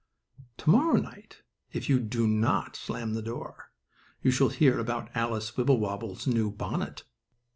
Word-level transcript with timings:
To 0.57 0.71
morrow 0.71 0.95
night, 0.99 1.43
if 1.73 1.87
you 1.87 1.99
do 1.99 2.25
not 2.27 2.75
slam 2.75 3.13
the 3.13 3.21
door, 3.21 3.69
you 4.23 4.31
shall 4.31 4.49
hear 4.49 4.79
about 4.79 5.11
Alice 5.15 5.55
Wibblewobble's 5.55 6.25
new 6.25 6.49
bonnet. 6.49 7.03